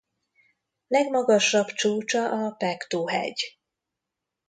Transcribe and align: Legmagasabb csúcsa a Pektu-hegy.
Legmagasabb 0.87 1.67
csúcsa 1.67 2.45
a 2.45 2.51
Pektu-hegy. 2.51 3.59